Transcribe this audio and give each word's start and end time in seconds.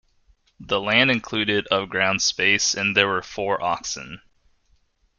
The 0.59 0.81
land 0.81 1.11
included 1.11 1.67
of 1.67 1.89
ground 1.89 2.23
space 2.23 2.73
and 2.73 2.97
there 2.97 3.07
were 3.07 3.21
four 3.21 3.61
oxen. 3.63 4.23